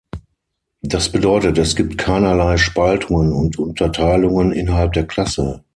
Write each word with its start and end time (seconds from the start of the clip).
Das 0.81 1.09
bedeutet, 1.11 1.59
es 1.59 1.75
gibt 1.75 1.99
keinerlei 1.99 2.57
Spaltungen 2.57 3.31
und 3.33 3.59
Unterteilungen 3.59 4.51
innerhalb 4.51 4.93
der 4.93 5.05
Klasse. 5.05 5.63